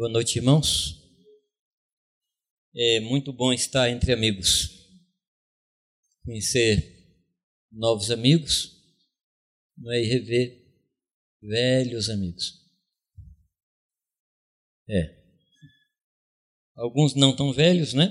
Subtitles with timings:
[0.00, 0.98] Boa noite, irmãos.
[2.74, 4.88] É muito bom estar entre amigos,
[6.24, 7.22] conhecer
[7.70, 8.82] novos amigos,
[9.76, 10.02] não é?
[10.02, 10.74] e rever
[11.42, 12.66] velhos amigos.
[14.88, 15.22] É.
[16.76, 18.10] Alguns não tão velhos, né?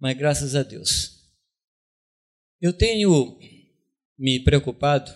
[0.00, 1.22] Mas graças a Deus.
[2.62, 3.38] Eu tenho
[4.16, 5.12] me preocupado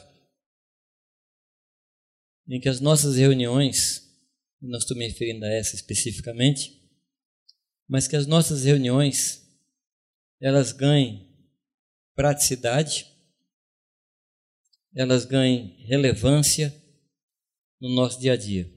[2.47, 4.12] em que as nossas reuniões,
[4.69, 6.81] não estou me referindo a essa especificamente,
[7.89, 9.43] mas que as nossas reuniões
[10.41, 11.29] elas ganhem
[12.15, 13.07] praticidade,
[14.95, 16.75] elas ganhem relevância
[17.81, 18.73] no nosso dia a dia.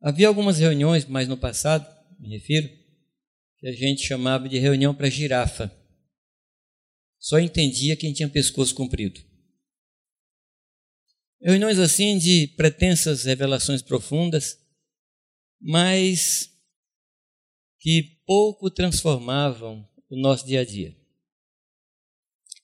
[0.00, 1.86] Havia algumas reuniões, mas no passado,
[2.18, 2.68] me refiro,
[3.58, 5.74] que a gente chamava de reunião para girafa.
[7.18, 9.20] Só entendia quem tinha pescoço comprido.
[11.44, 14.58] Reuniões assim de pretensas revelações profundas,
[15.60, 16.50] mas
[17.78, 20.96] que pouco transformavam o nosso dia a dia.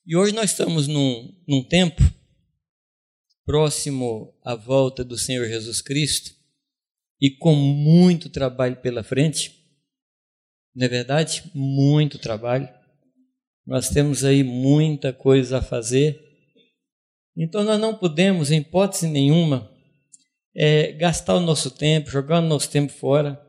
[0.07, 2.01] E hoje nós estamos num, num tempo
[3.45, 6.35] próximo à volta do Senhor Jesus Cristo
[7.21, 9.63] e com muito trabalho pela frente.
[10.75, 11.51] Não é verdade?
[11.55, 12.67] Muito trabalho.
[13.67, 16.30] Nós temos aí muita coisa a fazer
[17.37, 19.71] então nós não podemos, em hipótese nenhuma,
[20.55, 23.41] é, gastar o nosso tempo, jogar o nosso tempo fora,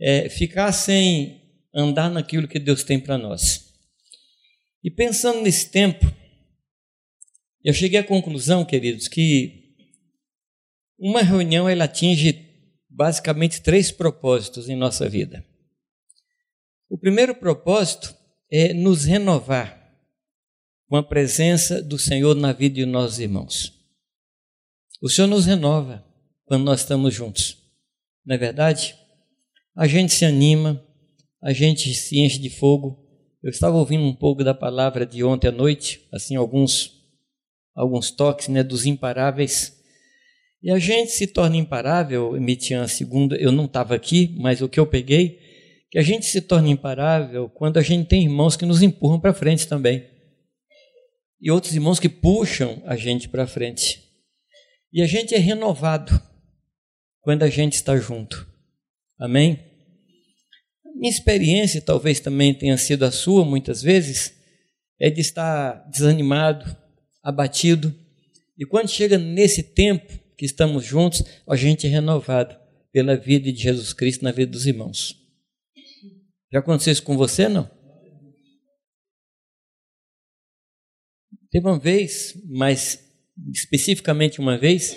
[0.00, 1.40] é, ficar sem
[1.74, 3.72] andar naquilo que Deus tem para nós.
[4.82, 6.04] E pensando nesse tempo,
[7.64, 9.76] eu cheguei à conclusão, queridos, que
[10.98, 12.50] uma reunião ela atinge
[12.88, 15.44] basicamente três propósitos em nossa vida.
[16.90, 18.14] O primeiro propósito
[18.50, 19.81] é nos renovar
[20.92, 23.72] com a presença do Senhor na vida de nossos irmãos.
[25.00, 26.04] O Senhor nos renova
[26.44, 27.56] quando nós estamos juntos,
[28.26, 28.94] não é verdade?
[29.74, 30.84] A gente se anima,
[31.42, 33.02] a gente se enche de fogo.
[33.42, 36.92] Eu estava ouvindo um pouco da palavra de ontem à noite, assim, alguns,
[37.74, 39.74] alguns toques né, dos imparáveis.
[40.62, 44.78] E a gente se torna imparável, Mitian, segundo, eu não estava aqui, mas o que
[44.78, 45.38] eu peguei,
[45.90, 49.32] que a gente se torna imparável quando a gente tem irmãos que nos empurram para
[49.32, 50.11] frente também
[51.42, 54.00] e outros irmãos que puxam a gente para frente.
[54.92, 56.22] E a gente é renovado
[57.20, 58.46] quando a gente está junto.
[59.18, 59.58] Amém?
[60.94, 64.32] Minha experiência, talvez também tenha sido a sua, muitas vezes,
[65.00, 66.76] é de estar desanimado,
[67.22, 67.92] abatido.
[68.56, 72.56] E quando chega nesse tempo que estamos juntos, a gente é renovado
[72.92, 75.16] pela vida de Jesus Cristo na vida dos irmãos.
[76.52, 77.68] Já aconteceu isso com você, não?
[81.52, 82.98] Teve uma vez, mas
[83.52, 84.96] especificamente uma vez,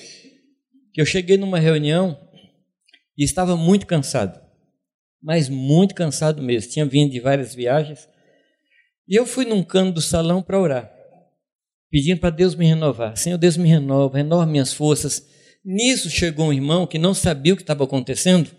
[0.94, 2.18] que eu cheguei numa reunião
[3.18, 4.40] e estava muito cansado,
[5.22, 6.72] mas muito cansado mesmo.
[6.72, 8.08] Tinha vindo de várias viagens
[9.06, 10.92] e eu fui num canto do salão para orar,
[11.92, 13.18] pedindo para Deus me renovar.
[13.18, 15.28] Senhor, Deus me renova, renova minhas forças.
[15.64, 18.50] Nisso chegou um irmão que não sabia o que estava acontecendo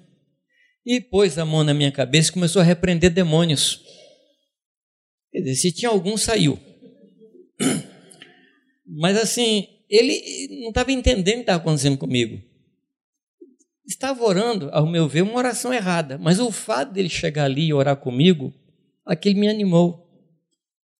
[0.85, 3.81] e pôs a mão na minha cabeça e começou a repreender demônios.
[5.33, 6.59] Quer dizer, se tinha algum, saiu.
[8.87, 12.43] Mas assim, ele não estava entendendo o que estava acontecendo comigo.
[13.87, 16.19] Estava orando, ao meu ver, uma oração errada.
[16.19, 18.53] Mas o fato dele chegar ali e orar comigo,
[19.05, 20.07] aquilo me animou.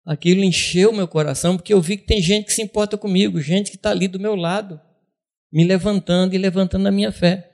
[0.05, 3.73] Aquilo encheu meu coração, porque eu vi que tem gente que se importa comigo, gente
[3.73, 4.81] que está ali do meu lado,
[5.53, 7.51] me levantando e levantando a minha fé.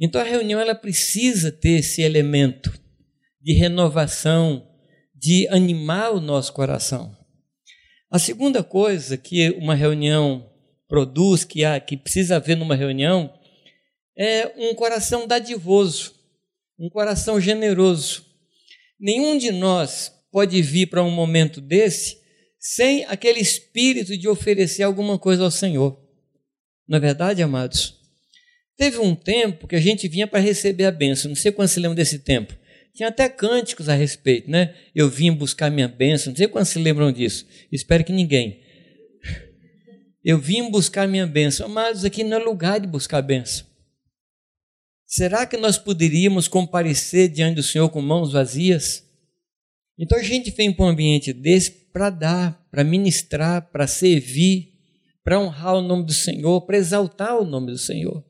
[0.00, 2.72] Então a reunião ela precisa ter esse elemento
[3.40, 4.66] de renovação,
[5.14, 7.17] de animar o nosso coração.
[8.10, 10.50] A segunda coisa que uma reunião
[10.88, 13.32] produz, que, há, que precisa haver numa reunião,
[14.16, 16.14] é um coração dadivoso,
[16.78, 18.24] um coração generoso.
[18.98, 22.18] Nenhum de nós pode vir para um momento desse
[22.58, 25.98] sem aquele espírito de oferecer alguma coisa ao Senhor.
[26.88, 27.94] Não é verdade, amados?
[28.76, 31.28] Teve um tempo que a gente vinha para receber a bênção.
[31.28, 32.56] Não sei quando se lembra desse tempo.
[32.94, 34.74] Tinha até cânticos a respeito, né?
[34.94, 36.30] Eu vim buscar minha bênção.
[36.30, 37.46] Não sei quantos se lembram disso.
[37.70, 38.60] Espero que ninguém.
[40.24, 41.66] Eu vim buscar minha bênção.
[41.66, 43.66] Amados, aqui não é lugar de buscar bênção.
[45.06, 49.02] Será que nós poderíamos comparecer diante do Senhor com mãos vazias?
[49.98, 54.74] Então a gente vem para um ambiente desse para dar, para ministrar, para servir,
[55.24, 58.24] para honrar o nome do Senhor, para exaltar o nome do Senhor.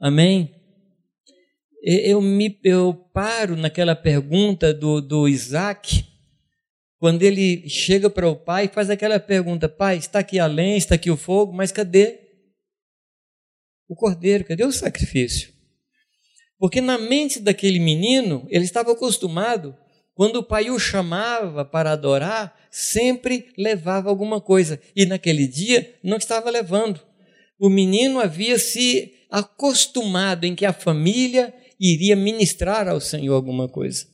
[0.00, 0.61] Amém?
[1.82, 6.04] Eu, me, eu paro naquela pergunta do, do Isaac,
[6.98, 10.76] quando ele chega para o pai e faz aquela pergunta: Pai, está aqui a lenha,
[10.76, 12.20] está aqui o fogo, mas cadê?
[13.88, 15.52] O cordeiro, cadê o sacrifício?
[16.58, 19.76] Porque na mente daquele menino, ele estava acostumado,
[20.14, 24.80] quando o pai o chamava para adorar, sempre levava alguma coisa.
[24.94, 27.00] E naquele dia não estava levando.
[27.58, 31.52] O menino havia se acostumado em que a família
[31.82, 34.06] iria ministrar ao Senhor alguma coisa.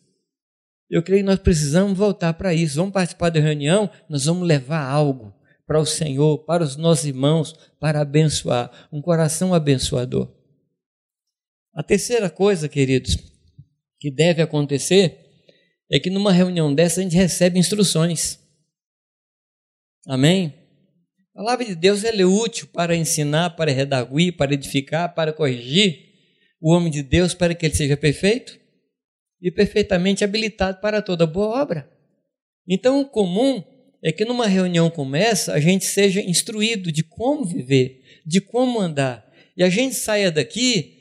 [0.89, 2.77] Eu creio que nós precisamos voltar para isso.
[2.77, 5.35] Vamos participar da reunião, nós vamos levar algo
[5.67, 10.35] para o Senhor, para os nossos irmãos, para abençoar, um coração abençoador.
[11.75, 13.19] A terceira coisa, queridos,
[14.01, 15.27] que deve acontecer
[15.91, 18.39] é que numa reunião dessa a gente recebe instruções.
[20.07, 20.55] Amém?
[21.35, 26.08] A palavra de Deus é útil para ensinar, para redarguir, para edificar, para corrigir
[26.61, 28.59] o homem de Deus para que ele seja perfeito
[29.41, 31.91] e perfeitamente habilitado para toda boa obra.
[32.67, 33.63] Então, o comum
[34.03, 38.81] é que numa reunião como essa, a gente seja instruído de como viver, de como
[38.81, 39.27] andar,
[39.57, 40.99] e a gente saia daqui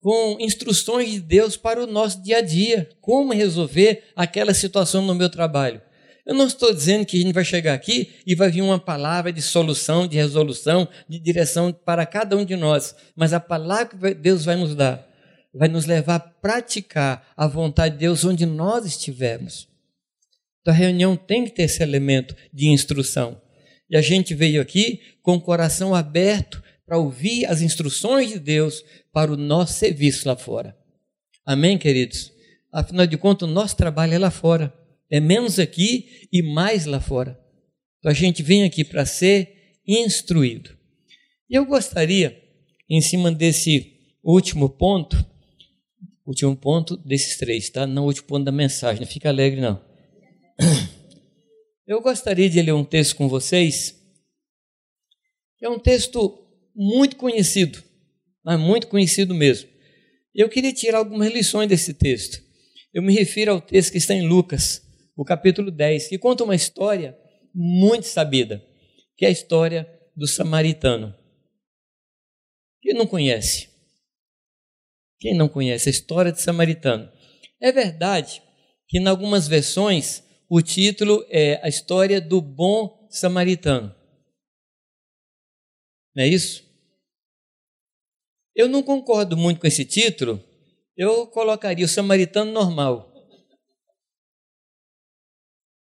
[0.00, 5.14] com instruções de Deus para o nosso dia a dia, como resolver aquela situação no
[5.14, 5.80] meu trabalho.
[6.24, 9.32] Eu não estou dizendo que a gente vai chegar aqui e vai vir uma palavra
[9.32, 14.14] de solução, de resolução, de direção para cada um de nós, mas a palavra que
[14.14, 15.12] Deus vai nos dar
[15.54, 19.68] vai nos levar a praticar a vontade de Deus onde nós estivermos.
[20.60, 23.40] Então a reunião tem que ter esse elemento de instrução.
[23.90, 28.82] E a gente veio aqui com o coração aberto para ouvir as instruções de Deus
[29.12, 30.76] para o nosso serviço lá fora.
[31.44, 32.32] Amém, queridos?
[32.72, 34.72] Afinal de contas, o nosso trabalho é lá fora.
[35.12, 37.38] É menos aqui e mais lá fora.
[37.98, 40.74] Então a gente vem aqui para ser instruído.
[41.50, 42.42] Eu gostaria,
[42.88, 43.92] em cima desse
[44.24, 45.22] último ponto,
[46.26, 47.86] último ponto desses três, tá?
[47.86, 49.84] Não o último ponto da mensagem, não fica alegre não.
[51.86, 53.94] Eu gostaria de ler um texto com vocês.
[55.60, 56.42] É um texto
[56.74, 57.84] muito conhecido,
[58.42, 59.68] mas muito conhecido mesmo.
[60.34, 62.42] Eu queria tirar algumas lições desse texto.
[62.94, 64.80] Eu me refiro ao texto que está em Lucas,
[65.22, 67.16] o capítulo 10, que conta uma história
[67.54, 68.60] muito sabida,
[69.16, 71.14] que é a história do samaritano.
[72.80, 73.70] Quem não conhece?
[75.20, 77.08] Quem não conhece a história de samaritano?
[77.60, 78.42] É verdade
[78.88, 83.94] que em algumas versões o título é A História do Bom Samaritano.
[86.16, 86.68] Não é isso?
[88.56, 90.42] Eu não concordo muito com esse título,
[90.96, 93.11] eu colocaria o samaritano normal.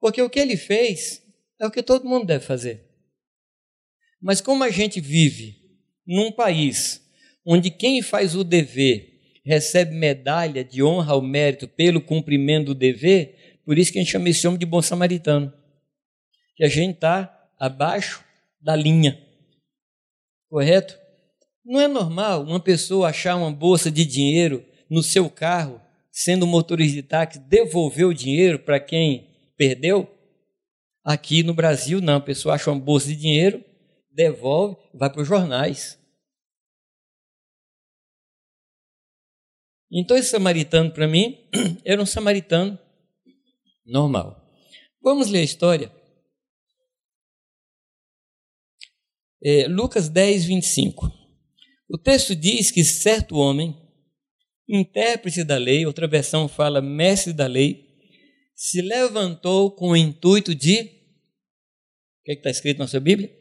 [0.03, 1.23] Porque o que ele fez
[1.57, 2.83] é o que todo mundo deve fazer.
[4.21, 5.55] Mas como a gente vive
[6.05, 7.01] num país
[7.45, 13.61] onde quem faz o dever recebe medalha de honra ao mérito pelo cumprimento do dever,
[13.65, 15.53] por isso que a gente chama esse homem de bom samaritano.
[16.57, 18.25] Que a gente está abaixo
[18.59, 19.25] da linha.
[20.49, 20.99] Correto?
[21.63, 25.79] Não é normal uma pessoa achar uma bolsa de dinheiro no seu carro,
[26.11, 30.09] sendo motorista de táxi, devolver o dinheiro para quem Perdeu?
[31.03, 32.17] Aqui no Brasil, não.
[32.17, 33.63] A pessoa acha uma bolsa de dinheiro,
[34.09, 35.99] devolve, vai para os jornais.
[39.91, 41.37] Então, esse samaritano, para mim,
[41.85, 42.79] era um samaritano
[43.85, 44.43] normal.
[45.01, 45.91] Vamos ler a história.
[49.43, 51.11] É, Lucas 10, 25.
[51.89, 53.77] O texto diz que certo homem,
[54.67, 57.92] intérprete da lei, outra versão fala mestre da lei,
[58.55, 60.81] se levantou com o intuito de.
[60.81, 63.31] O que é está escrito na sua Bíblia?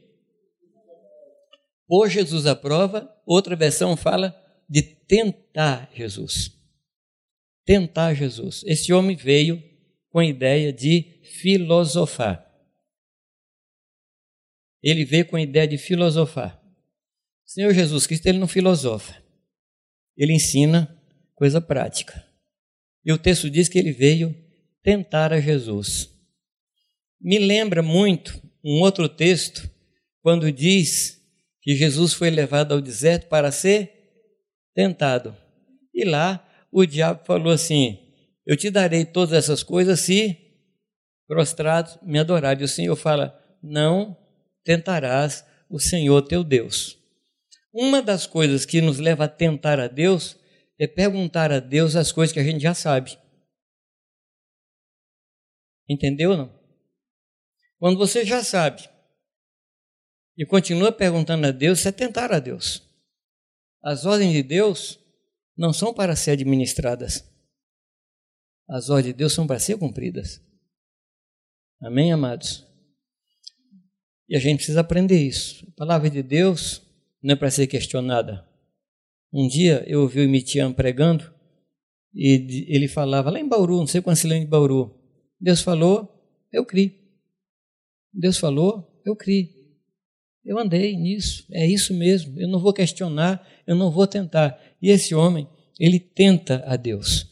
[1.87, 3.09] Pôr Jesus à prova.
[3.27, 4.35] Outra versão fala
[4.69, 6.51] de tentar Jesus.
[7.65, 8.63] Tentar Jesus.
[8.65, 9.63] Esse homem veio
[10.09, 12.51] com a ideia de filosofar.
[14.83, 16.61] Ele veio com a ideia de filosofar.
[17.45, 19.23] Senhor Jesus Cristo, ele não filosofa.
[20.17, 20.99] Ele ensina
[21.35, 22.27] coisa prática.
[23.05, 24.35] E o texto diz que ele veio
[24.83, 26.11] tentar a Jesus.
[27.21, 29.69] Me lembra muito um outro texto,
[30.21, 31.21] quando diz
[31.61, 33.93] que Jesus foi levado ao deserto para ser
[34.75, 35.37] tentado.
[35.95, 37.99] E lá o diabo falou assim:
[38.47, 40.37] Eu te darei todas essas coisas se
[41.27, 42.61] prostrados me adorar.
[42.61, 44.17] E o Senhor fala: Não
[44.65, 46.99] tentarás o Senhor teu Deus.
[47.73, 50.37] Uma das coisas que nos leva a tentar a Deus
[50.79, 53.17] é perguntar a Deus as coisas que a gente já sabe.
[55.89, 56.63] Entendeu ou não?
[57.79, 58.89] Quando você já sabe
[60.37, 62.83] e continua perguntando a Deus, você é tentar a Deus.
[63.83, 64.99] As ordens de Deus
[65.57, 67.29] não são para ser administradas.
[68.69, 70.41] As ordens de Deus são para ser cumpridas.
[71.81, 72.65] Amém, amados?
[74.29, 75.67] E a gente precisa aprender isso.
[75.69, 76.81] A palavra de Deus
[77.23, 78.49] não é para ser questionada,
[79.33, 81.33] Um dia eu ouvi o Mitian pregando
[82.15, 85.02] e ele falava lá em Bauru, não sei quantos de Bauru.
[85.43, 86.09] Deus falou,
[86.53, 87.03] eu criei.
[88.15, 89.51] Deus falou, eu criei.
[90.45, 92.41] Eu andei nisso, é isso mesmo.
[92.41, 94.57] Eu não vou questionar, eu não vou tentar.
[94.81, 95.49] E esse homem,
[95.81, 97.27] ele tenta a Deus.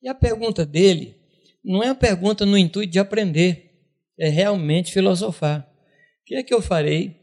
[0.00, 1.16] E a pergunta dele
[1.64, 3.72] não é uma pergunta no intuito de aprender,
[4.16, 5.68] é realmente filosofar.
[6.22, 7.16] O que é que eu farei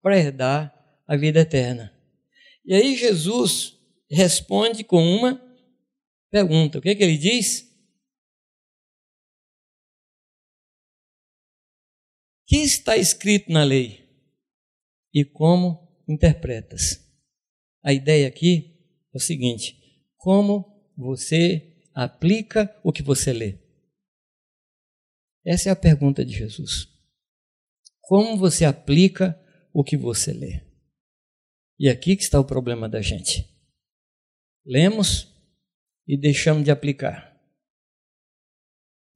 [0.00, 0.72] para herdar
[1.06, 1.92] a vida eterna?
[2.64, 3.76] E aí Jesus
[4.08, 5.40] responde com uma
[6.30, 6.78] pergunta.
[6.78, 7.69] O que é que ele diz?
[12.50, 14.10] Que está escrito na lei?
[15.14, 16.98] E como interpretas?
[17.80, 18.76] A ideia aqui
[19.14, 19.80] é o seguinte:
[20.16, 23.56] como você aplica o que você lê?
[25.46, 26.88] Essa é a pergunta de Jesus.
[28.00, 29.40] Como você aplica
[29.72, 30.60] o que você lê?
[31.78, 33.48] E aqui que está o problema da gente.
[34.66, 35.32] Lemos
[36.04, 37.40] e deixamos de aplicar.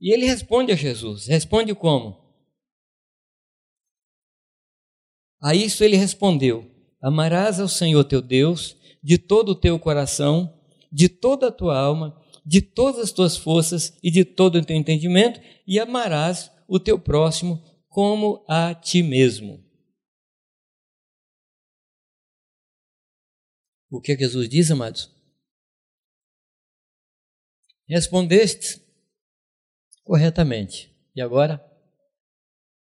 [0.01, 1.27] E ele responde a Jesus.
[1.27, 2.24] Responde como?
[5.45, 6.71] A isso ele respondeu:
[7.03, 10.59] Amarás ao Senhor teu Deus de todo o teu coração,
[10.91, 14.75] de toda a tua alma, de todas as tuas forças e de todo o teu
[14.75, 19.63] entendimento, e amarás o teu próximo como a ti mesmo.
[23.91, 25.15] O que Jesus diz, amados?
[27.87, 28.81] Respondeste
[30.03, 30.91] corretamente.
[31.15, 31.63] E agora?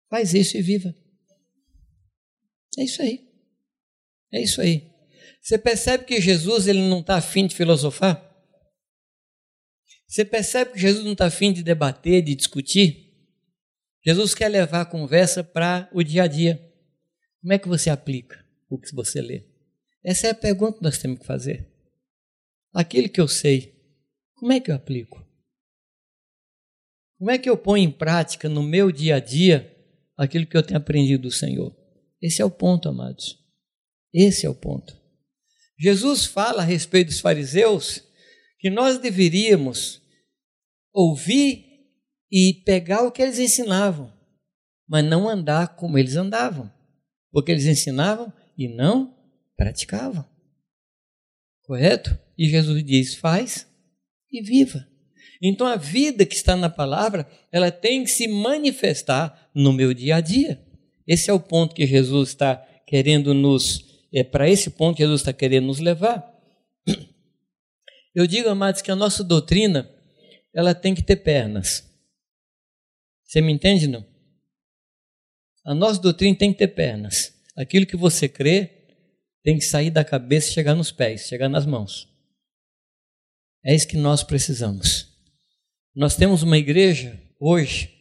[0.08, 0.94] Faz isso e viva.
[2.78, 3.26] É isso aí.
[4.32, 4.90] É isso aí.
[5.40, 8.22] Você percebe que Jesus ele não está afim de filosofar?
[10.06, 13.06] Você percebe que Jesus não está afim de debater, de discutir?
[14.04, 16.60] Jesus quer levar a conversa para o dia a dia.
[17.40, 19.44] Como é que você aplica o que você lê?
[20.04, 21.68] Essa é a pergunta que nós temos que fazer.
[22.72, 23.74] Aquilo que eu sei,
[24.34, 25.26] como é que eu aplico?
[27.18, 29.74] Como é que eu ponho em prática no meu dia a dia
[30.16, 31.74] aquilo que eu tenho aprendido do Senhor?
[32.26, 33.38] Esse é o ponto, amados.
[34.12, 35.00] Esse é o ponto.
[35.78, 38.02] Jesus fala a respeito dos fariseus
[38.58, 40.02] que nós deveríamos
[40.92, 41.64] ouvir
[42.28, 44.12] e pegar o que eles ensinavam,
[44.88, 46.72] mas não andar como eles andavam,
[47.30, 49.16] porque eles ensinavam e não
[49.56, 50.28] praticavam.
[51.62, 52.18] Correto?
[52.36, 53.68] E Jesus diz: faz
[54.32, 54.84] e viva.
[55.40, 60.16] Então a vida que está na palavra, ela tem que se manifestar no meu dia
[60.16, 60.65] a dia.
[61.06, 65.20] Esse é o ponto que Jesus está querendo nos, é para esse ponto que Jesus
[65.20, 66.34] está querendo nos levar.
[68.14, 69.90] Eu digo, amados, que a nossa doutrina,
[70.54, 71.84] ela tem que ter pernas.
[73.24, 74.06] Você me entende, não?
[75.64, 77.34] A nossa doutrina tem que ter pernas.
[77.56, 78.76] Aquilo que você crê,
[79.42, 82.08] tem que sair da cabeça e chegar nos pés, chegar nas mãos.
[83.64, 85.08] É isso que nós precisamos.
[85.94, 87.95] Nós temos uma igreja hoje,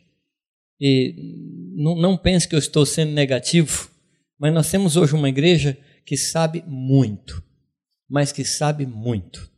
[0.79, 3.89] e não, não pense que eu estou sendo negativo,
[4.37, 7.43] mas nós temos hoje uma igreja que sabe muito,
[8.09, 9.51] mas que sabe muito.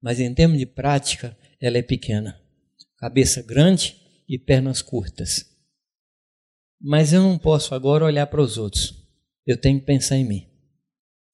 [0.00, 2.40] Mas em termos de prática, ela é pequena.
[2.98, 3.96] Cabeça grande
[4.28, 5.46] e pernas curtas.
[6.80, 9.06] Mas eu não posso agora olhar para os outros.
[9.46, 10.52] Eu tenho que pensar em mim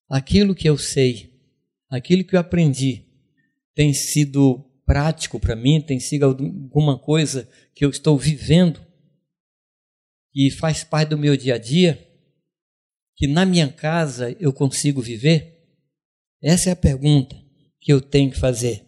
[0.08, 1.30] aquilo que eu sei,
[1.90, 3.04] aquilo que eu aprendi,
[3.74, 8.80] tem sido prático para mim, tem sido alguma coisa que eu estou vivendo
[10.40, 11.98] e faz parte do meu dia a dia,
[13.16, 15.58] que na minha casa eu consigo viver?
[16.40, 17.34] Essa é a pergunta
[17.80, 18.86] que eu tenho que fazer.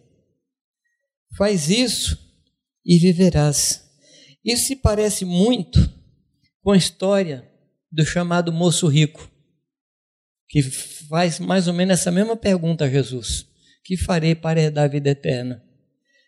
[1.37, 2.17] Faz isso
[2.85, 3.85] e viverás.
[4.45, 5.77] Isso se parece muito
[6.61, 7.45] com a história
[7.91, 9.29] do chamado moço rico
[10.47, 13.45] que faz mais ou menos essa mesma pergunta a Jesus:
[13.83, 15.61] Que farei para herdar a vida eterna?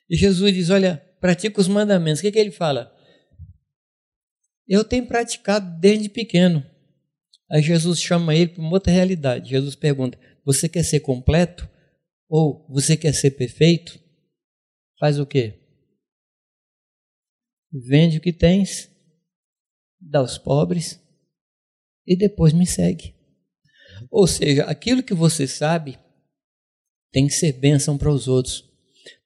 [0.09, 2.19] E Jesus diz: Olha, pratica os mandamentos.
[2.19, 2.92] O que, que ele fala?
[4.67, 6.65] Eu tenho praticado desde pequeno.
[7.51, 9.49] Aí Jesus chama ele para uma outra realidade.
[9.49, 11.69] Jesus pergunta: Você quer ser completo?
[12.29, 13.99] Ou você quer ser perfeito?
[14.99, 15.59] Faz o quê?
[17.71, 18.89] Vende o que tens,
[19.99, 20.99] dá aos pobres
[22.05, 23.15] e depois me segue.
[24.09, 25.99] Ou seja, aquilo que você sabe
[27.11, 28.63] tem que ser bênção para os outros.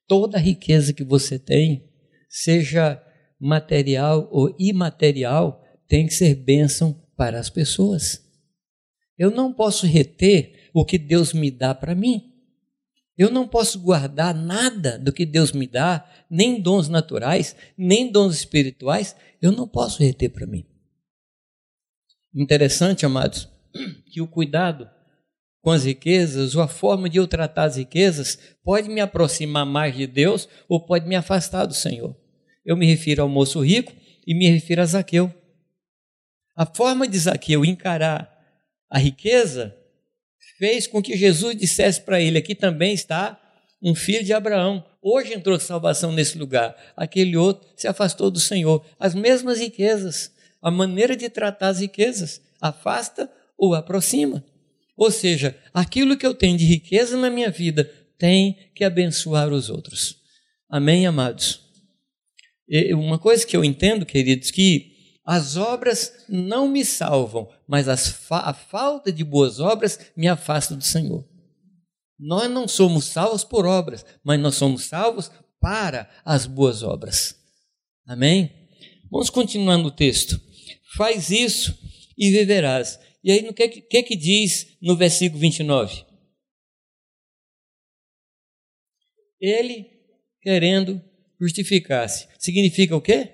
[0.06, 1.90] Toda a riqueza que você tem,
[2.28, 3.02] seja
[3.40, 8.24] material ou imaterial, tem que ser bênção para as pessoas.
[9.18, 12.32] Eu não posso reter o que Deus me dá para mim.
[13.16, 18.36] Eu não posso guardar nada do que Deus me dá, nem dons naturais, nem dons
[18.36, 20.64] espirituais, eu não posso reter para mim.
[22.32, 23.48] Interessante, amados,
[24.06, 24.88] que o cuidado
[25.60, 29.96] com as riquezas, ou a forma de eu tratar as riquezas, pode me aproximar mais
[29.96, 32.16] de Deus ou pode me afastar do Senhor.
[32.68, 33.94] Eu me refiro ao moço rico
[34.26, 35.34] e me refiro a Zaqueu.
[36.54, 38.30] A forma de Zaqueu encarar
[38.90, 39.74] a riqueza
[40.58, 43.40] fez com que Jesus dissesse para ele: aqui também está
[43.82, 44.84] um filho de Abraão.
[45.00, 46.76] Hoje entrou salvação nesse lugar.
[46.94, 48.84] Aquele outro se afastou do Senhor.
[49.00, 54.44] As mesmas riquezas, a maneira de tratar as riquezas, afasta ou aproxima.
[54.94, 59.70] Ou seja, aquilo que eu tenho de riqueza na minha vida tem que abençoar os
[59.70, 60.18] outros.
[60.68, 61.66] Amém, amados?
[62.92, 68.54] Uma coisa que eu entendo, queridos, que as obras não me salvam, mas fa a
[68.54, 71.26] falta de boas obras me afasta do Senhor.
[72.18, 77.36] Nós não somos salvos por obras, mas nós somos salvos para as boas obras.
[78.06, 78.50] Amém?
[79.10, 80.40] Vamos continuar no texto.
[80.96, 81.78] Faz isso
[82.16, 82.98] e viverás.
[83.22, 86.04] E aí, o que, que, que diz no versículo 29?
[89.40, 89.86] Ele
[90.40, 91.02] querendo
[91.40, 92.28] justificar-se.
[92.38, 93.32] Significa o quê?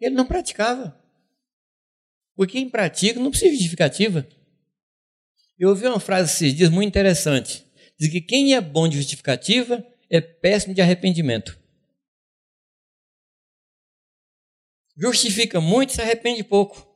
[0.00, 0.98] Ele não praticava.
[2.36, 4.26] Porque quem pratica não precisa de justificativa.
[5.58, 7.66] Eu ouvi uma frase esses dias muito interessante.
[7.98, 11.58] Diz que quem é bom de justificativa é péssimo de arrependimento.
[14.96, 16.86] Justifica muito, se arrepende pouco.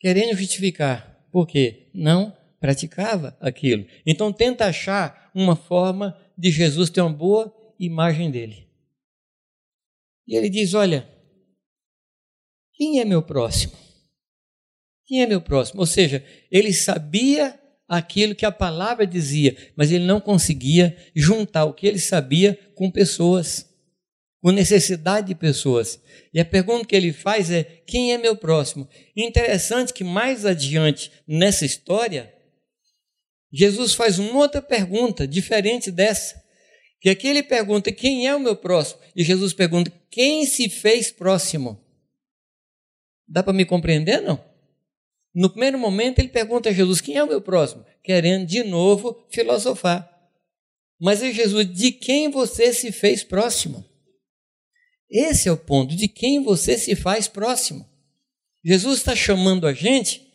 [0.00, 1.26] Querendo justificar.
[1.30, 1.90] Por quê?
[1.94, 3.86] Não praticava aquilo.
[4.06, 8.68] Então tenta achar uma forma de Jesus ter uma boa imagem dele.
[10.26, 11.08] E ele diz: Olha,
[12.72, 13.72] quem é meu próximo?
[15.06, 15.80] Quem é meu próximo?
[15.80, 21.74] Ou seja, ele sabia aquilo que a palavra dizia, mas ele não conseguia juntar o
[21.74, 23.70] que ele sabia com pessoas,
[24.40, 26.00] com necessidade de pessoas.
[26.32, 28.88] E a pergunta que ele faz é: quem é meu próximo?
[29.16, 32.32] interessante que mais adiante nessa história,
[33.52, 36.43] Jesus faz uma outra pergunta diferente dessa.
[37.04, 38.98] Que aqui ele pergunta: quem é o meu próximo?
[39.14, 41.78] E Jesus pergunta: quem se fez próximo?
[43.28, 44.42] Dá para me compreender, não?
[45.34, 47.84] No primeiro momento, ele pergunta a Jesus: quem é o meu próximo?
[48.02, 50.10] Querendo de novo filosofar.
[50.98, 53.84] Mas aí Jesus, de quem você se fez próximo?
[55.10, 57.86] Esse é o ponto, de quem você se faz próximo.
[58.64, 60.26] Jesus está chamando a gente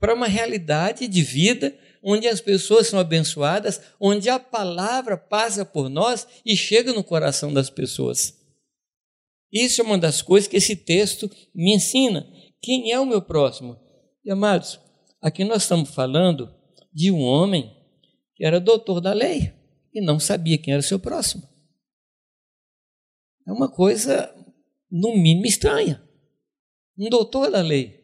[0.00, 1.72] para uma realidade de vida
[2.08, 7.52] onde as pessoas são abençoadas, onde a palavra passa por nós e chega no coração
[7.52, 8.32] das pessoas.
[9.52, 12.24] Isso é uma das coisas que esse texto me ensina.
[12.62, 13.76] Quem é o meu próximo?
[14.24, 14.78] E amados,
[15.20, 16.54] aqui nós estamos falando
[16.94, 17.74] de um homem
[18.36, 19.52] que era doutor da lei
[19.92, 21.42] e não sabia quem era seu próximo.
[23.48, 24.32] É uma coisa,
[24.88, 26.00] no mínimo, estranha.
[26.96, 28.00] Um doutor da lei,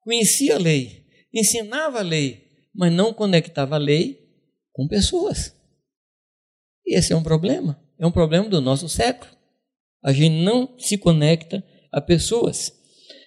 [0.00, 4.28] conhecia a lei, ensinava a lei, mas não conectava a lei
[4.72, 5.54] com pessoas.
[6.86, 9.30] E esse é um problema, é um problema do nosso século.
[10.02, 12.72] A gente não se conecta a pessoas.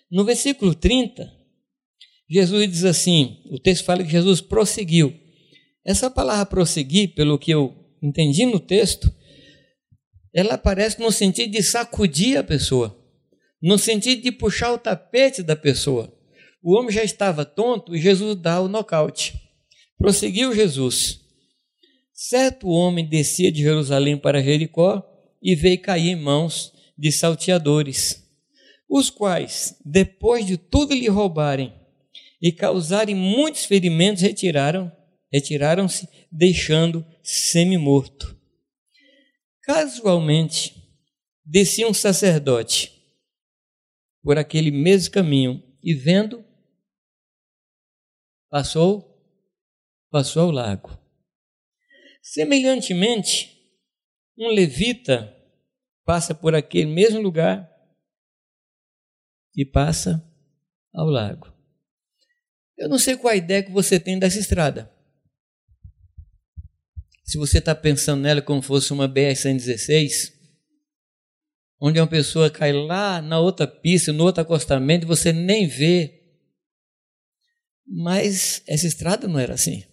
[0.09, 1.31] No versículo 30,
[2.29, 5.13] Jesus diz assim: o texto fala que Jesus prosseguiu.
[5.85, 9.13] Essa palavra prosseguir, pelo que eu entendi no texto,
[10.33, 12.97] ela aparece no sentido de sacudir a pessoa,
[13.61, 16.11] no sentido de puxar o tapete da pessoa.
[16.63, 19.33] O homem já estava tonto e Jesus dá o nocaute.
[19.97, 21.19] Prosseguiu Jesus.
[22.13, 25.03] Certo homem descia de Jerusalém para Jericó
[25.41, 28.25] e veio cair em mãos de salteadores,
[28.87, 31.73] os quais, depois de tudo lhe roubarem
[32.41, 34.89] e causarem muitos ferimentos, retiraram,
[35.31, 38.37] retiraram-se, deixando semi-morto.
[39.63, 40.75] Casualmente,
[41.45, 42.91] descia um sacerdote
[44.21, 46.45] por aquele mesmo caminho e vendo
[48.53, 49.19] passou,
[50.11, 50.95] passou ao lago.
[52.21, 53.51] Semelhantemente,
[54.37, 55.35] um levita
[56.05, 57.67] passa por aquele mesmo lugar
[59.55, 60.23] e passa
[60.93, 61.51] ao lago.
[62.77, 64.93] Eu não sei qual a ideia que você tem dessa estrada.
[67.23, 70.31] Se você está pensando nela como fosse uma BR-116,
[71.81, 76.22] onde uma pessoa cai lá na outra pista, no outro acostamento, e você nem vê
[77.85, 79.83] mas essa estrada não era assim.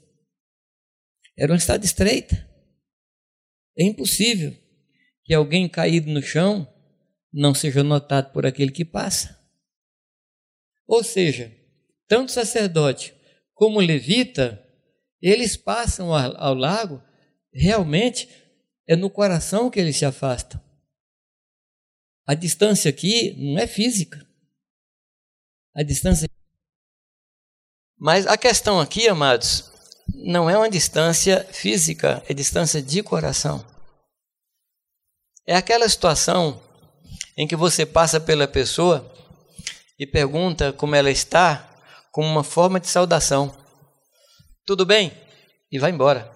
[1.37, 2.49] Era uma estrada estreita.
[3.79, 4.57] É impossível
[5.25, 6.67] que alguém caído no chão
[7.33, 9.39] não seja notado por aquele que passa.
[10.87, 11.57] Ou seja,
[12.09, 13.15] tanto sacerdote
[13.55, 14.67] como levita,
[15.23, 17.03] eles passam ao lago,
[17.53, 18.29] realmente
[18.89, 20.61] é no coração que eles se afastam.
[22.27, 24.27] A distância aqui não é física.
[25.75, 26.29] A distância
[28.01, 29.71] Mas a questão aqui, amados,
[30.15, 33.63] não é uma distância física, é distância de coração.
[35.47, 36.59] É aquela situação
[37.37, 39.15] em que você passa pela pessoa
[39.99, 41.79] e pergunta como ela está,
[42.11, 43.55] como uma forma de saudação.
[44.65, 45.13] Tudo bem?
[45.71, 46.33] E vai embora.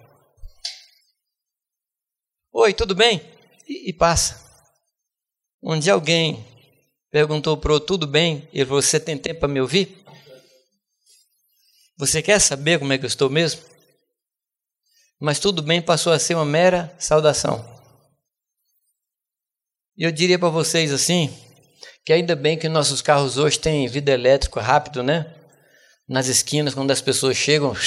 [2.53, 3.19] Oi, tudo bem?
[3.67, 4.45] E, e passa.
[5.63, 6.45] Um dia alguém
[7.09, 8.47] perguntou para o tudo bem?
[8.53, 10.04] E você tem tempo para me ouvir?
[11.97, 13.61] Você quer saber como é que eu estou mesmo?
[15.19, 17.73] Mas tudo bem passou a ser uma mera saudação.
[19.97, 21.33] E eu diria para vocês assim,
[22.03, 25.33] que ainda bem que nossos carros hoje têm vida elétrica rápido, né?
[26.07, 27.73] Nas esquinas, quando as pessoas chegam,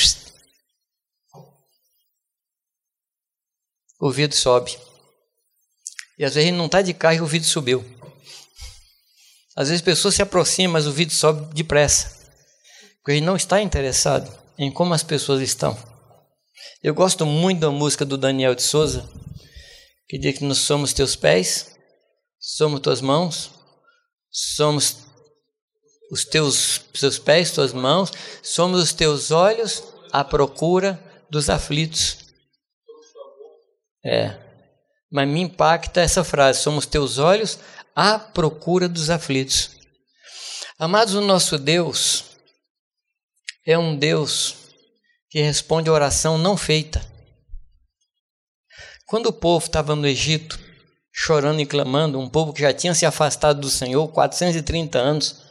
[4.01, 4.75] o vidro sobe.
[6.18, 7.85] E às vezes não está de carro e o vidro subiu.
[9.55, 12.18] Às vezes a pessoa se aproxima, mas o vidro sobe depressa.
[13.09, 15.75] Porque ele não está interessado em como as pessoas estão.
[16.83, 19.09] Eu gosto muito da música do Daniel de Souza,
[20.07, 21.75] que diz que nós somos teus pés,
[22.38, 23.51] somos tuas mãos,
[24.31, 25.07] somos
[26.12, 32.18] os teus seus pés, tuas mãos, somos os teus olhos à procura dos aflitos.
[34.05, 34.37] É.
[35.11, 37.59] Mas me impacta essa frase: somos teus olhos
[37.97, 39.71] à procura dos aflitos.
[40.79, 42.28] Amados, o nosso Deus
[43.69, 44.57] é um Deus
[45.29, 47.05] que responde a oração não feita.
[49.05, 50.59] Quando o povo estava no Egito,
[51.13, 55.43] chorando e clamando, um povo que já tinha se afastado do Senhor 430 anos,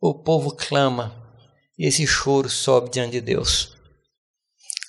[0.00, 1.14] o povo clama
[1.78, 3.76] e esse choro sobe diante de Deus.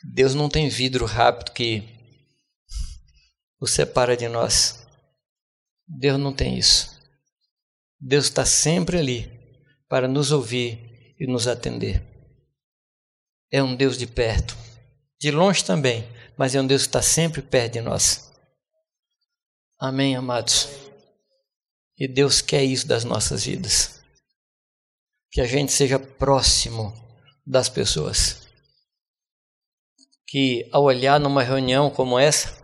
[0.03, 1.83] Deus não tem vidro rápido que
[3.61, 4.87] o separa de nós.
[5.87, 6.99] Deus não tem isso.
[8.01, 9.31] Deus está sempre ali
[9.87, 12.14] para nos ouvir e nos atender.
[13.51, 14.55] É um Deus de perto,
[15.19, 18.31] de longe também, mas é um Deus que está sempre perto de nós.
[19.79, 20.69] Amém, amados?
[21.97, 24.01] E Deus quer isso das nossas vidas.
[25.31, 26.93] Que a gente seja próximo
[27.45, 28.47] das pessoas.
[30.27, 32.57] Que ao olhar numa reunião como essa,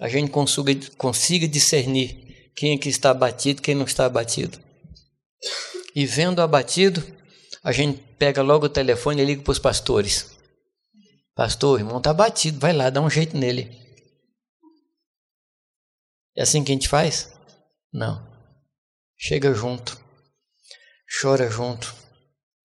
[0.00, 4.58] a gente consiga, consiga discernir quem é que está abatido quem não está abatido.
[5.94, 7.04] E vendo abatido,
[7.66, 10.38] a gente pega logo o telefone e liga para os pastores.
[11.34, 13.76] Pastor, irmão está abatido, vai lá, dá um jeito nele.
[16.36, 17.36] É assim que a gente faz?
[17.92, 18.24] Não.
[19.18, 20.00] Chega junto,
[21.20, 21.92] chora junto,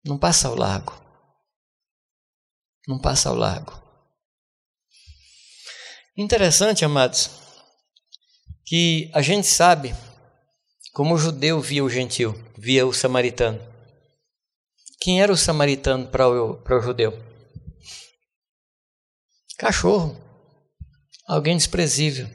[0.05, 0.95] não passa ao largo.
[2.87, 3.73] Não passa ao largo.
[6.17, 7.29] Interessante, amados,
[8.65, 9.93] que a gente sabe
[10.93, 13.75] como o judeu via o gentil, via o samaritano.
[14.99, 17.13] Quem era o samaritano para o, para o judeu?
[19.59, 20.21] Cachorro.
[21.27, 22.29] Alguém desprezível.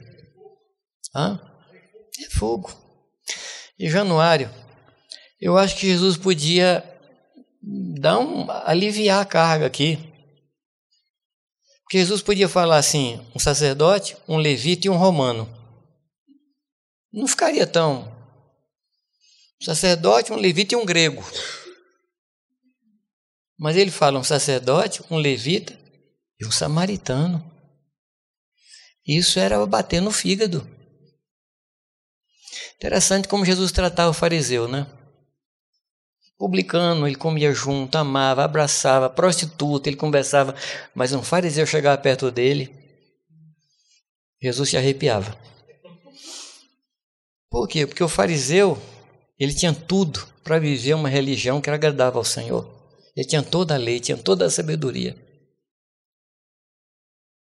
[1.14, 1.40] Hã?
[2.20, 2.70] É fogo.
[3.78, 4.50] E Januário,
[5.40, 6.84] eu acho que Jesus podia
[7.62, 9.98] dar um, aliviar a carga aqui.
[11.82, 15.48] Porque Jesus podia falar assim: um sacerdote, um levita e um romano.
[17.12, 18.10] Não ficaria tão.
[19.60, 21.22] Um sacerdote, um levita e um grego.
[23.62, 25.78] Mas ele fala um sacerdote, um levita
[26.40, 27.48] e um samaritano.
[29.06, 30.68] Isso era bater no fígado.
[32.74, 34.84] Interessante como Jesus tratava o fariseu, né?
[36.36, 40.56] Publicano, ele comia junto, amava, abraçava, prostituta, ele conversava,
[40.92, 42.74] mas um fariseu chegava perto dele,
[44.42, 45.38] Jesus se arrepiava.
[47.48, 47.86] Por quê?
[47.86, 48.76] Porque o fariseu,
[49.38, 52.81] ele tinha tudo para viver uma religião que agradava ao Senhor.
[53.14, 55.16] Ele tinha toda a lei, tinha toda a sabedoria.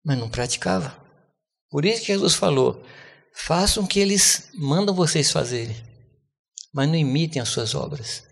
[0.04, 1.00] Mas não praticava.
[1.70, 2.84] Por isso que Jesus falou:
[3.34, 5.76] Façam o que eles mandam vocês fazerem,
[6.72, 8.24] mas não imitem as suas obras.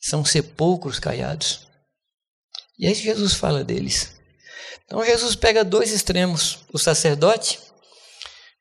[0.00, 1.66] São sepulcros caiados.
[2.78, 4.20] E aí Jesus fala deles.
[4.84, 7.60] Então Jesus pega dois extremos: o sacerdote,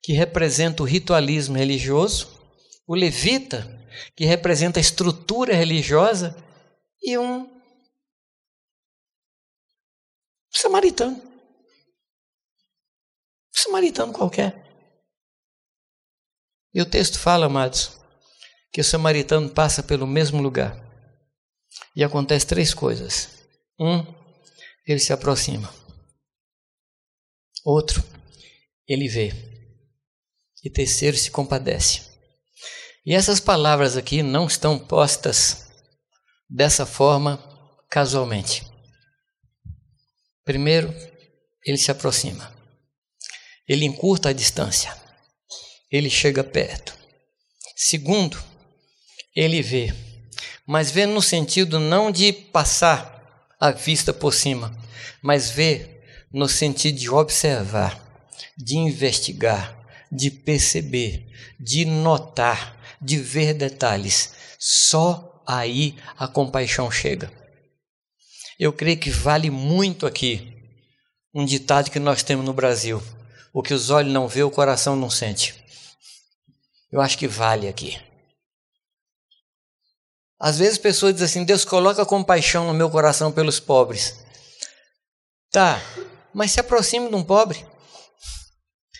[0.03, 2.29] que representa o ritualismo religioso,
[2.87, 3.67] o levita,
[4.15, 6.35] que representa a estrutura religiosa,
[7.03, 7.50] e um
[10.51, 11.21] samaritano.
[13.51, 14.61] Samaritano qualquer.
[16.73, 17.99] E o texto fala, amados,
[18.71, 20.79] que o samaritano passa pelo mesmo lugar.
[21.95, 23.29] E acontece três coisas.
[23.79, 24.05] Um,
[24.85, 25.73] ele se aproxima.
[27.65, 28.03] Outro,
[28.87, 29.31] ele vê.
[30.63, 32.09] E terceiro, se compadece.
[33.05, 35.67] E essas palavras aqui não estão postas
[36.49, 37.37] dessa forma
[37.89, 38.70] casualmente.
[40.43, 40.93] Primeiro,
[41.65, 42.51] ele se aproxima.
[43.67, 44.95] Ele encurta a distância.
[45.91, 46.97] Ele chega perto.
[47.75, 48.41] Segundo,
[49.35, 49.93] ele vê.
[50.65, 54.75] Mas vê no sentido não de passar a vista por cima,
[55.21, 56.01] mas vê
[56.33, 57.99] no sentido de observar,
[58.57, 59.77] de investigar,
[60.11, 61.27] de perceber,
[61.59, 64.33] de notar, de ver detalhes.
[64.57, 67.40] Só aí a compaixão chega.
[68.61, 70.55] Eu creio que vale muito aqui
[71.33, 73.01] um ditado que nós temos no Brasil:
[73.51, 75.55] o que os olhos não vê, o coração não sente.
[76.91, 77.99] Eu acho que vale aqui.
[80.39, 84.23] Às vezes pessoas dizem assim: Deus coloca compaixão no meu coração pelos pobres.
[85.49, 85.81] Tá,
[86.31, 87.65] mas se aproxime de um pobre.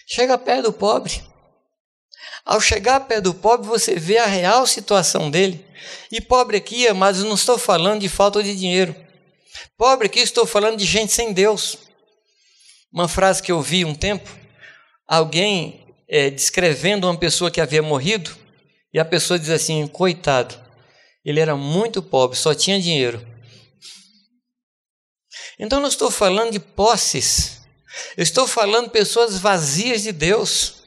[0.08, 1.24] Chega perto do pobre.
[2.44, 5.64] Ao chegar perto do pobre, você vê a real situação dele.
[6.12, 9.11] E pobre aqui, amados, não estou falando de falta de dinheiro.
[9.78, 11.78] Pobre aqui, estou falando de gente sem Deus.
[12.92, 14.30] Uma frase que eu vi um tempo,
[15.08, 18.36] alguém é, descrevendo uma pessoa que havia morrido,
[18.94, 20.60] e a pessoa diz assim: coitado,
[21.24, 23.26] ele era muito pobre, só tinha dinheiro.
[25.58, 27.62] Então não estou falando de posses,
[28.18, 30.82] eu estou falando de pessoas vazias de Deus.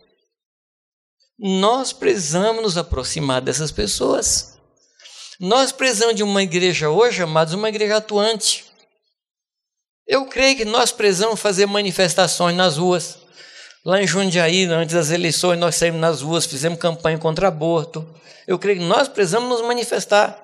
[1.38, 4.58] Nós precisamos nos aproximar dessas pessoas.
[5.40, 8.63] Nós precisamos de uma igreja hoje, amados, uma igreja atuante.
[10.14, 13.18] Eu creio que nós precisamos fazer manifestações nas ruas.
[13.84, 18.08] Lá em Jundiaí, antes das eleições, nós saímos nas ruas, fizemos campanha contra aborto.
[18.46, 20.40] Eu creio que nós precisamos nos manifestar.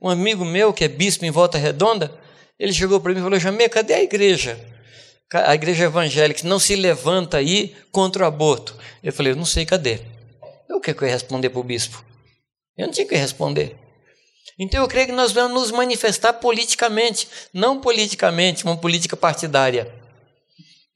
[0.00, 2.10] Um amigo meu, que é bispo em Volta Redonda,
[2.58, 4.58] ele chegou para mim e falou: Jamê, cadê a igreja?
[5.30, 8.74] A igreja evangélica não se levanta aí contra o aborto.
[9.02, 10.00] Eu falei: Eu não sei, cadê?
[10.70, 12.02] Eu o que eu ia responder para o bispo?
[12.78, 13.76] Eu não tinha que responder.
[14.58, 19.92] Então eu creio que nós vamos nos manifestar politicamente, não politicamente, uma política partidária.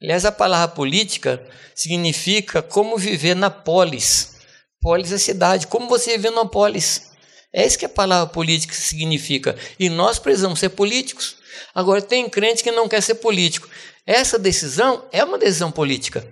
[0.01, 1.45] Aliás, a palavra política
[1.75, 4.35] significa como viver na polis.
[4.81, 7.11] Polis é cidade, como você vive numa polis.
[7.53, 9.55] É isso que a palavra política significa.
[9.77, 11.37] E nós precisamos ser políticos.
[11.75, 13.69] Agora, tem crente que não quer ser político.
[14.05, 16.27] Essa decisão é uma decisão política.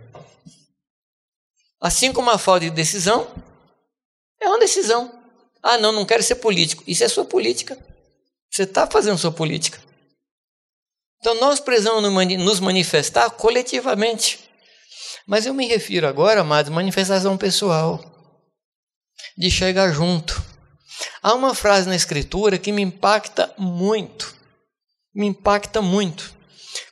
[1.79, 3.27] Assim como a falta de decisão
[4.41, 5.18] é uma decisão.
[5.62, 6.84] Ah, não, não quero ser político.
[6.88, 7.78] Isso é sua política.
[8.50, 9.80] Você está fazendo sua política.
[11.19, 12.02] Então nós precisamos
[12.38, 14.39] nos manifestar coletivamente.
[15.28, 18.04] Mas eu me refiro agora, amados, manifestação pessoal.
[19.38, 20.41] De chegar junto.
[21.22, 24.34] Há uma frase na Escritura que me impacta muito.
[25.13, 26.34] Me impacta muito.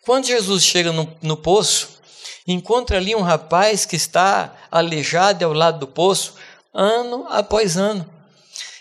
[0.01, 2.01] Quando Jesus chega no, no poço,
[2.45, 6.35] encontra ali um rapaz que está aleijado ao lado do poço,
[6.73, 8.16] ano após ano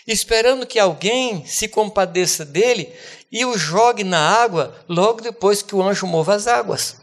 [0.07, 2.93] esperando que alguém se compadeça dele
[3.31, 6.97] e o jogue na água logo depois que o anjo mova as águas.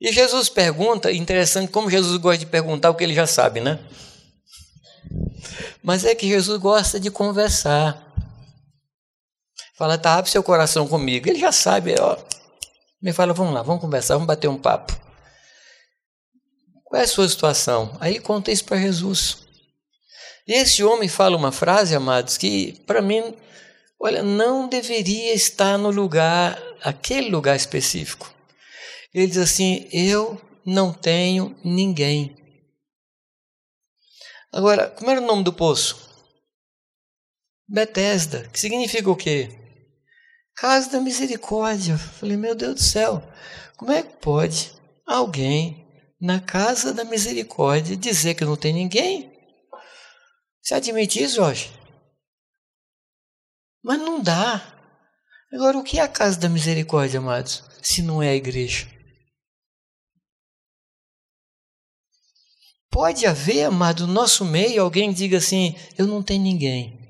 [0.00, 3.78] E Jesus pergunta, interessante como Jesus gosta de perguntar o que ele já sabe, né?
[5.80, 8.12] Mas é que Jesus gosta de conversar.
[9.76, 11.28] Fala, tá, abre seu coração comigo.
[11.28, 12.16] Ele já sabe, ó.
[13.00, 14.92] Me fala, vamos lá, vamos conversar, vamos bater um papo.
[16.84, 17.96] Qual é a sua situação?
[18.00, 19.38] Aí conta isso para Jesus.
[20.46, 23.34] E esse homem fala uma frase, amados, que para mim,
[24.00, 28.32] olha, não deveria estar no lugar, aquele lugar específico.
[29.14, 32.36] Ele diz assim: Eu não tenho ninguém.
[34.52, 36.10] Agora, como era o nome do poço?
[37.68, 39.50] Betesda, que significa o quê?
[40.54, 41.96] Casa da misericórdia.
[41.96, 43.22] Falei, meu Deus do céu,
[43.76, 44.72] como é que pode
[45.06, 45.86] alguém
[46.20, 49.31] na casa da misericórdia dizer que não tem ninguém?
[50.62, 51.72] Você admite isso, Jorge?
[53.82, 54.78] Mas não dá.
[55.52, 58.86] Agora, o que é a casa da misericórdia, amados, se não é a igreja?
[62.88, 67.00] Pode haver, amado, no nosso meio alguém que diga assim: eu não tenho ninguém.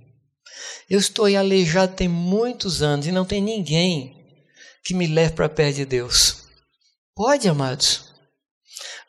[0.89, 4.17] Eu estou aleijado tem muitos anos e não tem ninguém
[4.85, 6.45] que me leve para perto de Deus.
[7.15, 8.15] Pode, amados.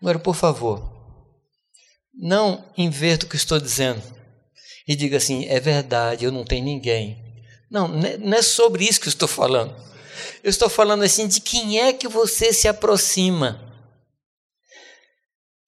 [0.02, 0.92] Agora, por favor,
[2.14, 4.23] não inverta o que estou dizendo
[4.88, 7.18] e diga assim: é verdade, eu não tenho ninguém.
[7.70, 9.76] Não, não é sobre isso que eu estou falando.
[10.44, 13.60] Eu estou falando assim de quem é que você se aproxima.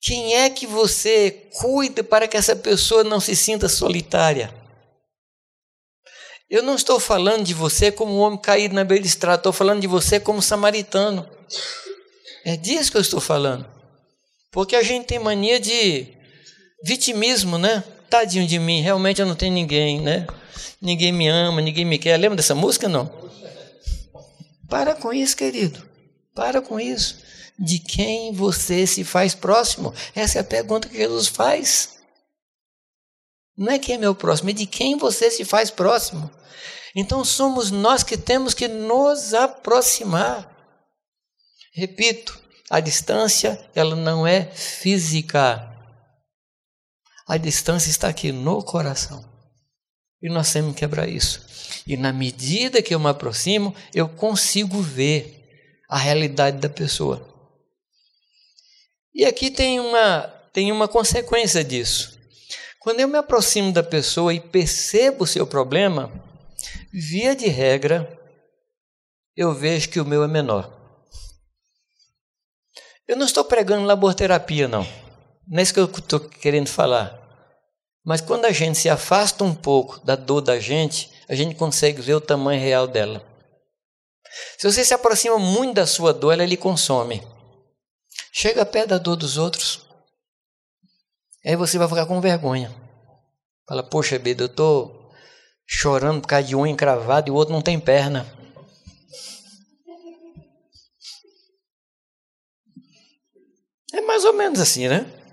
[0.01, 4.53] Quem é que você cuida para que essa pessoa não se sinta solitária?
[6.47, 9.51] Eu não estou falando de você como um homem caído na beira da estrada, estou
[9.51, 11.27] falando de você como samaritano.
[12.45, 13.67] É disso que eu estou falando.
[14.51, 16.13] Porque a gente tem mania de
[16.83, 17.83] vitimismo, né?
[18.15, 20.25] Tadinho de mim, realmente eu não tenho ninguém, né?
[20.81, 22.17] Ninguém me ama, ninguém me quer.
[22.17, 22.87] Lembra dessa música?
[22.87, 23.11] Não.
[24.69, 25.83] Para com isso, querido.
[26.33, 27.17] Para com isso.
[27.59, 29.93] De quem você se faz próximo?
[30.15, 31.95] Essa é a pergunta que Jesus faz.
[33.57, 36.29] Não é quem é meu próximo, é de quem você se faz próximo.
[36.95, 40.49] Então somos nós que temos que nos aproximar.
[41.73, 45.74] Repito, a distância ela não é física.
[47.27, 49.25] A distância está aqui no coração.
[50.21, 51.45] E nós temos que quebrar isso.
[51.85, 55.43] E na medida que eu me aproximo, eu consigo ver
[55.89, 57.27] a realidade da pessoa.
[59.13, 62.19] E aqui tem uma, tem uma consequência disso.
[62.79, 66.11] Quando eu me aproximo da pessoa e percebo o seu problema,
[66.93, 68.07] via de regra,
[69.35, 70.71] eu vejo que o meu é menor.
[73.07, 75.04] Eu não estou pregando laborterapia, não.
[75.47, 77.21] Não é isso que eu estou querendo falar.
[78.03, 82.01] Mas quando a gente se afasta um pouco da dor da gente, a gente consegue
[82.01, 83.25] ver o tamanho real dela.
[84.57, 87.25] Se você se aproxima muito da sua dor, ela lhe consome.
[88.31, 89.87] Chega perto da dor dos outros.
[91.45, 92.73] Aí você vai ficar com vergonha.
[93.67, 95.11] Fala, poxa vida, eu estou
[95.65, 98.25] chorando por causa de um encravado e o outro não tem perna.
[103.93, 105.24] É mais ou menos assim, né?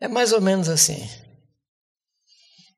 [0.00, 1.08] É mais ou menos assim.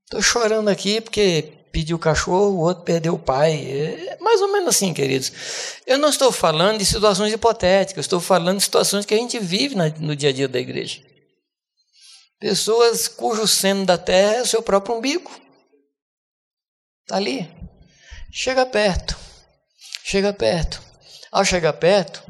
[0.04, 3.54] Estou chorando aqui porque pediu o cachorro, o outro perdeu o pai.
[3.64, 5.32] É mais ou menos assim, queridos.
[5.87, 9.74] Eu não estou falando de situações hipotéticas, estou falando de situações que a gente vive
[9.74, 11.00] no dia a dia da igreja.
[12.38, 15.30] Pessoas cujo seno da terra é o seu próprio umbigo.
[17.04, 17.48] Está ali.
[18.32, 19.16] Chega perto.
[20.04, 20.82] Chega perto.
[21.30, 22.22] Ao chegar perto,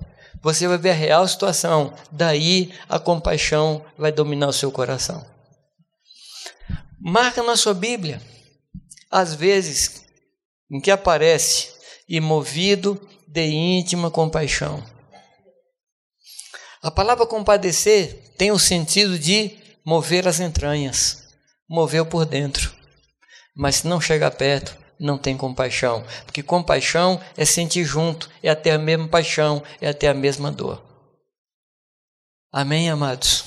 [0.42, 1.94] você vai ver a real situação.
[2.10, 5.24] Daí a compaixão vai dominar o seu coração.
[7.00, 8.20] Marca na sua Bíblia
[9.10, 10.04] às vezes
[10.70, 11.70] em que aparece
[12.08, 14.82] e movido de íntima compaixão.
[16.82, 21.28] A palavra compadecer tem o sentido de mover as entranhas,
[21.68, 22.72] mover por dentro.
[23.54, 28.70] Mas se não chegar perto, não tem compaixão, porque compaixão é sentir junto, é até
[28.70, 30.80] a mesma paixão, é até a mesma dor.
[32.52, 33.44] Amém, amados?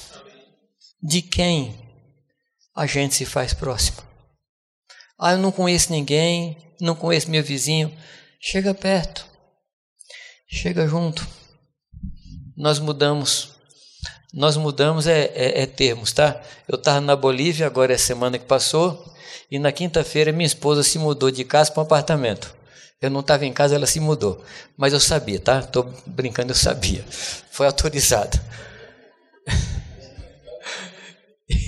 [1.01, 1.79] De quem
[2.75, 3.97] a gente se faz próximo?
[5.17, 7.95] Ah, eu não conheço ninguém, não conheço meu vizinho.
[8.41, 9.25] Chega perto,
[10.47, 11.25] chega junto.
[12.57, 13.55] Nós mudamos.
[14.33, 16.41] Nós mudamos é, é, é termos, tá?
[16.67, 19.14] Eu estava na Bolívia, agora é semana que passou,
[19.49, 22.53] e na quinta-feira minha esposa se mudou de casa para um apartamento.
[23.01, 24.43] Eu não estava em casa, ela se mudou.
[24.77, 25.59] Mas eu sabia, tá?
[25.59, 27.03] Estou brincando, eu sabia.
[27.51, 28.39] Foi autorizado.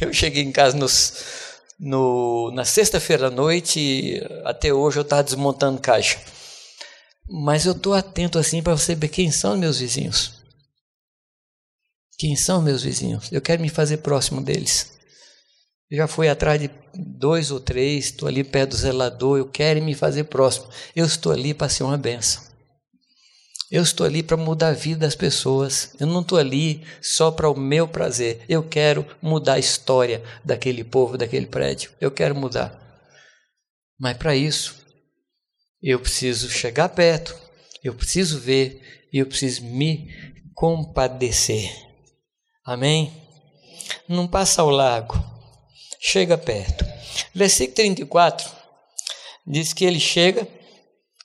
[0.02, 1.14] Eu cheguei em casa nos
[1.80, 6.20] no, na sexta-feira à noite, até hoje eu estava desmontando caixa.
[7.30, 10.34] Mas eu estou atento assim para saber quem são meus vizinhos.
[12.18, 13.32] Quem são meus vizinhos?
[13.32, 14.97] Eu quero me fazer próximo deles.
[15.90, 19.96] Já fui atrás de dois ou três, estou ali perto do zelador, eu quero me
[19.96, 20.68] fazer próximo.
[20.96, 22.44] Eu estou ali para ser uma benção.
[23.70, 25.94] Eu estou ali para mudar a vida das pessoas.
[26.00, 28.42] Eu não estou ali só para o meu prazer.
[28.48, 31.92] Eu quero mudar a história daquele povo, daquele prédio.
[32.00, 32.80] Eu quero mudar.
[34.00, 34.76] Mas para isso,
[35.82, 37.36] eu preciso chegar perto,
[37.84, 40.10] eu preciso ver e eu preciso me
[40.54, 41.72] compadecer.
[42.66, 43.12] Amém?
[44.08, 45.16] Não passa ao largo,
[46.00, 46.86] chega perto.
[47.34, 48.50] Versículo 34
[49.46, 50.48] diz que ele chega,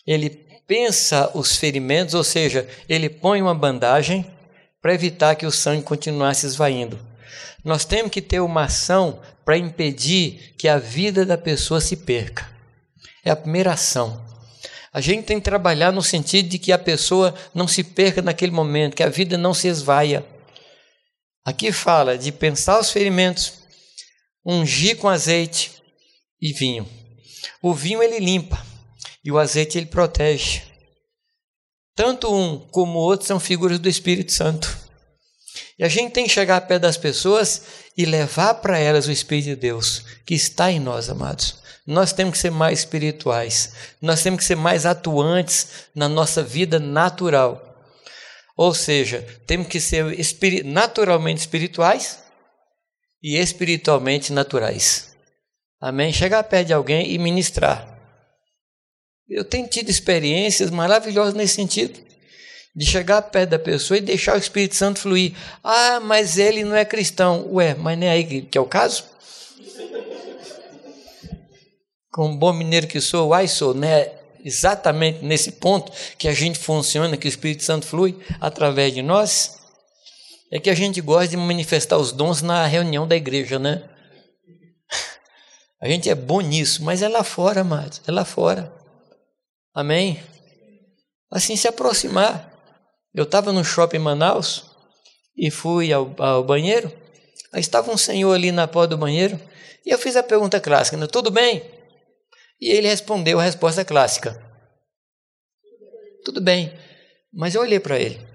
[0.06, 0.30] ele
[0.66, 4.26] pensa os ferimentos, ou seja, ele põe uma bandagem
[4.80, 6.98] para evitar que o sangue continuasse esvaindo.
[7.64, 12.50] Nós temos que ter uma ação para impedir que a vida da pessoa se perca.
[13.24, 14.20] É a primeira ação.
[14.92, 18.52] A gente tem que trabalhar no sentido de que a pessoa não se perca naquele
[18.52, 20.24] momento, que a vida não se esvaia.
[21.44, 23.61] Aqui fala de pensar os ferimentos,
[24.44, 25.82] ungir com azeite
[26.40, 26.88] e vinho.
[27.60, 28.64] O vinho ele limpa,
[29.24, 30.62] e o azeite ele protege.
[31.94, 34.76] Tanto um como o outro são figuras do Espírito Santo.
[35.78, 37.62] E a gente tem que chegar perto das pessoas
[37.96, 41.60] e levar para elas o Espírito de Deus que está em nós, amados.
[41.86, 46.78] Nós temos que ser mais espirituais, nós temos que ser mais atuantes na nossa vida
[46.78, 47.68] natural.
[48.56, 50.24] Ou seja, temos que ser
[50.64, 52.21] naturalmente espirituais
[53.22, 55.14] e espiritualmente naturais.
[55.80, 56.12] Amém?
[56.12, 57.88] Chegar perto de alguém e ministrar.
[59.28, 62.00] Eu tenho tido experiências maravilhosas nesse sentido.
[62.74, 65.34] De chegar perto da pessoa e deixar o Espírito Santo fluir.
[65.62, 67.46] Ah, mas ele não é cristão.
[67.52, 69.04] Ué, mas nem aí que é o caso?
[72.10, 74.22] Como bom mineiro que sou, ai sou, né?
[74.44, 79.61] exatamente nesse ponto que a gente funciona, que o Espírito Santo flui através de nós,
[80.52, 83.88] é que a gente gosta de manifestar os dons na reunião da igreja, né?
[85.80, 88.70] A gente é bom nisso, mas é lá fora, amados, é lá fora.
[89.74, 90.22] Amém?
[91.30, 92.52] Assim se aproximar.
[93.14, 94.66] Eu estava no shopping em Manaus
[95.34, 96.92] e fui ao, ao banheiro.
[97.50, 99.40] Aí estava um senhor ali na porta do banheiro
[99.86, 101.06] e eu fiz a pergunta clássica: né?
[101.06, 101.62] Tudo bem?
[102.60, 104.38] E ele respondeu a resposta clássica:
[106.26, 106.78] Tudo bem.
[107.32, 108.31] Mas eu olhei para ele.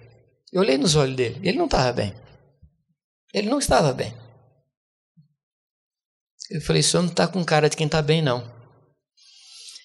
[0.52, 1.39] Eu olhei nos olhos dele.
[1.43, 2.14] Ele não estava bem.
[3.34, 4.14] Ele não estava bem.
[6.50, 8.50] Eu falei: O senhor não está com cara de quem está bem, não.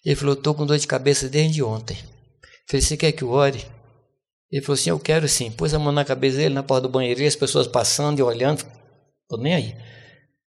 [0.04, 1.98] Ele falou: Estou com dor de cabeça desde ontem.
[1.98, 3.66] Eu falei: Você quer que eu ore?
[4.50, 5.50] Ele falou assim: Eu quero sim.
[5.50, 8.64] Pôs a mão na cabeça dele, na porta do banheiro, as pessoas passando e olhando.
[9.22, 9.76] Estou nem aí.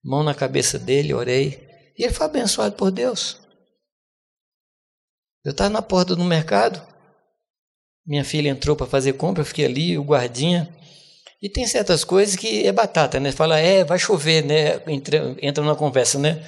[0.02, 1.66] Mão na cabeça dele, orei.
[1.98, 3.40] E ele foi abençoado por Deus.
[5.44, 6.80] Eu estava na porta do mercado.
[8.06, 10.68] Minha filha entrou para fazer compra, eu fiquei ali, o guardinha.
[11.42, 13.32] E tem certas coisas que é batata, né?
[13.32, 14.80] Fala, é, vai chover, né?
[14.86, 16.42] Entra, entra numa conversa, né?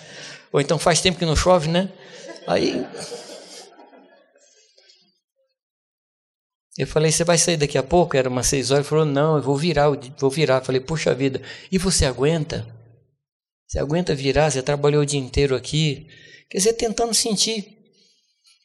[0.53, 1.91] Ou então faz tempo que não chove, né?
[2.47, 2.87] Aí
[6.79, 8.17] Eu falei, você vai sair daqui a pouco?
[8.17, 8.85] Era umas seis horas.
[8.85, 10.59] Ele falou, não, eu vou virar, vou virar.
[10.59, 11.43] Eu falei, puxa vida,
[11.73, 12.65] e você aguenta?
[13.67, 14.49] Você aguenta virar?
[14.49, 16.07] Você trabalhou o dia inteiro aqui?
[16.49, 17.78] Quer dizer, tentando sentir.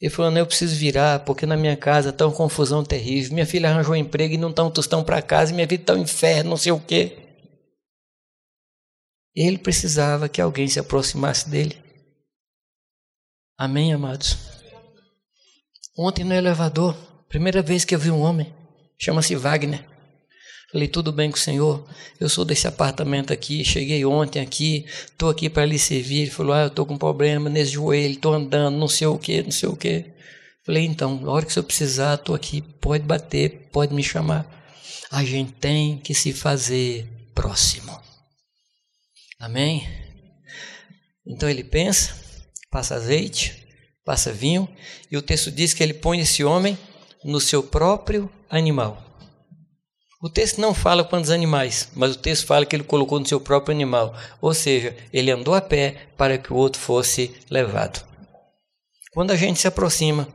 [0.03, 3.33] Ele falou, não, eu preciso virar, porque na minha casa está uma confusão terrível.
[3.33, 5.93] Minha filha arranjou um emprego e não está um tostão para casa, minha vida está
[5.93, 7.17] um inferno, não sei o quê.
[9.33, 11.81] Ele precisava que alguém se aproximasse dele.
[13.57, 14.37] Amém, amados?
[15.97, 16.97] Ontem no elevador,
[17.33, 18.53] Primeira vez que eu vi um homem,
[18.95, 19.83] chama-se Wagner.
[20.73, 21.87] Falei, tudo bem com o senhor?
[22.19, 26.23] Eu sou desse apartamento aqui, cheguei ontem aqui, estou aqui para lhe servir.
[26.23, 29.43] Ele falou, ah, eu estou com problema nesse joelho, estou andando, não sei o que,
[29.43, 30.03] não sei o que.
[30.65, 34.49] Falei, então, na hora que o senhor precisar, estou aqui, pode bater, pode me chamar.
[35.11, 37.95] A gente tem que se fazer próximo.
[39.39, 39.87] Amém?
[41.27, 42.15] Então ele pensa,
[42.71, 43.63] passa azeite,
[44.03, 44.67] passa vinho,
[45.11, 46.75] e o texto diz que ele põe esse homem
[47.23, 49.12] no seu próprio animal.
[50.23, 53.41] O texto não fala quantos animais, mas o texto fala que ele colocou no seu
[53.41, 58.07] próprio animal, ou seja, ele andou a pé para que o outro fosse levado.
[59.11, 60.25] Quando a gente se aproxima,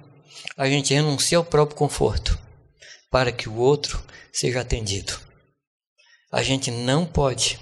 [0.58, 2.38] a gente renuncia ao próprio conforto
[3.10, 5.18] para que o outro seja atendido.
[6.30, 7.58] A gente não pode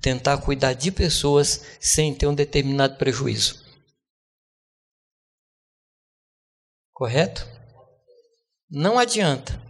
[0.00, 3.62] tentar cuidar de pessoas sem ter um determinado prejuízo.
[6.94, 7.46] Correto?
[8.70, 9.67] Não adianta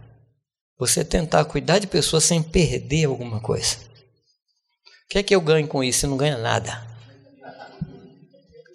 [0.79, 3.77] você tentar cuidar de pessoas sem perder alguma coisa.
[5.05, 5.99] O que é que eu ganho com isso?
[5.99, 6.87] Você não ganha nada.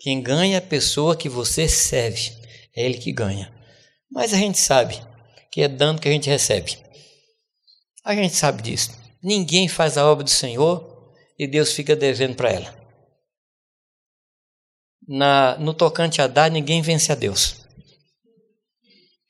[0.01, 2.31] Quem ganha é a pessoa que você serve.
[2.77, 3.51] É ele que ganha.
[4.11, 5.01] Mas a gente sabe
[5.51, 6.77] que é dano que a gente recebe.
[8.05, 8.91] A gente sabe disso.
[9.23, 12.85] Ninguém faz a obra do Senhor e Deus fica devendo para ela.
[15.09, 17.65] Na, no tocante a dar, ninguém vence a Deus.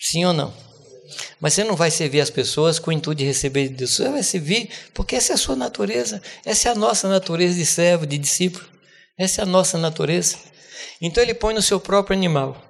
[0.01, 0.63] Sim ou não?
[1.40, 3.90] Mas você não vai servir as pessoas com o intuito de receber de Deus.
[3.94, 6.22] Você vai servir porque essa é a sua natureza.
[6.44, 8.64] Essa é a nossa natureza de servo, de discípulo.
[9.18, 10.38] Essa é a nossa natureza.
[11.00, 12.60] Então ele põe no seu próprio animal.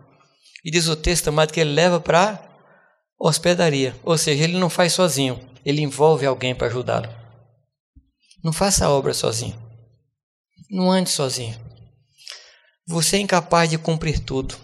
[0.65, 2.43] E diz o texto amado que ele leva para
[3.19, 3.95] hospedaria.
[4.03, 5.41] Ou seja, ele não faz sozinho.
[5.65, 7.09] Ele envolve alguém para ajudá-lo.
[8.43, 9.59] Não faça a obra sozinho.
[10.71, 11.59] Não ande sozinho.
[12.87, 14.55] Você é incapaz de cumprir tudo.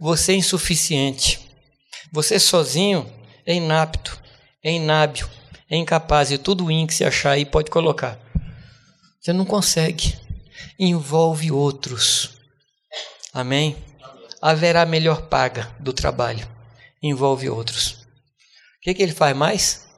[0.00, 1.41] Você é insuficiente.
[2.12, 3.10] Você sozinho
[3.46, 4.22] é inapto,
[4.62, 5.26] é inábil,
[5.70, 8.18] é incapaz e tudo in que se achar aí pode colocar.
[9.18, 10.20] Você não consegue.
[10.78, 12.36] Envolve outros.
[13.32, 13.82] Amém?
[14.42, 16.46] Haverá melhor paga do trabalho.
[17.02, 17.92] Envolve outros.
[17.92, 19.88] O que, que ele faz mais?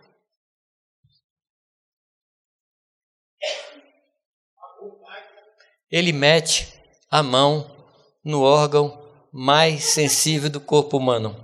[5.91, 6.73] Ele mete
[7.11, 7.75] a mão
[8.25, 9.03] no órgão
[9.33, 11.44] mais sensível do corpo humano.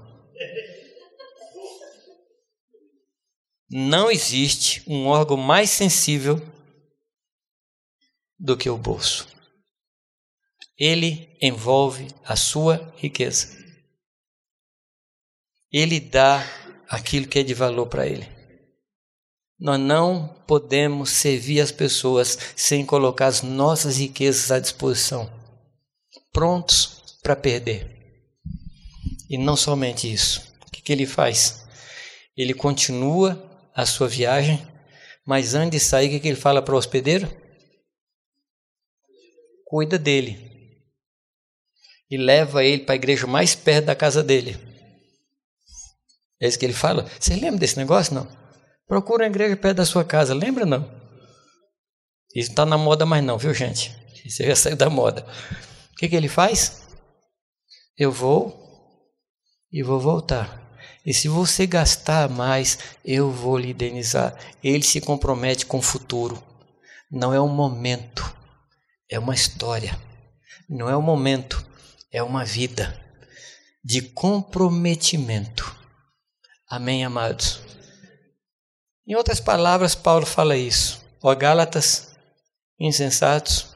[3.71, 6.43] Não existe um órgão mais sensível
[8.37, 9.29] do que o bolso.
[10.77, 13.57] Ele envolve a sua riqueza.
[15.71, 16.45] Ele dá
[16.89, 18.27] aquilo que é de valor para ele.
[19.57, 25.31] Nós não podemos servir as pessoas sem colocar as nossas riquezas à disposição,
[26.33, 27.87] prontos para perder.
[29.29, 30.43] E não somente isso.
[30.67, 31.69] O que, que ele faz?
[32.37, 33.50] Ele continua
[33.81, 34.67] a sua viagem,
[35.27, 37.29] mas antes de sair, o que ele fala para o hospedeiro?
[39.65, 40.49] Cuida dele.
[42.11, 44.59] E leva ele para a igreja mais perto da casa dele.
[46.41, 47.09] É isso que ele fala.
[47.19, 48.15] Você lembra desse negócio?
[48.15, 48.27] Não.
[48.87, 50.35] Procura uma igreja perto da sua casa.
[50.35, 50.67] Lembra?
[50.67, 50.83] Não.
[52.35, 53.97] Isso não está na moda mais não, viu gente?
[54.25, 55.25] Isso já saiu da moda.
[55.93, 56.89] O que, que ele faz?
[57.97, 58.59] Eu vou
[59.71, 60.70] e vou voltar.
[61.05, 64.37] E se você gastar mais, eu vou lhe indenizar.
[64.63, 66.43] Ele se compromete com o futuro.
[67.11, 68.35] Não é um momento,
[69.09, 69.99] é uma história.
[70.69, 71.67] Não é um momento,
[72.13, 72.99] é uma vida
[73.83, 75.75] de comprometimento.
[76.69, 77.61] Amém, amados?
[79.07, 81.03] Em outras palavras, Paulo fala isso.
[81.23, 82.15] Ó Gálatas,
[82.79, 83.75] insensatos,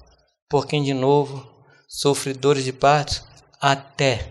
[0.49, 1.51] por quem de novo,
[1.89, 3.25] sofredores de partos,
[3.61, 4.31] até,